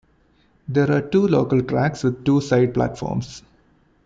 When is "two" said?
1.01-1.27, 2.25-2.41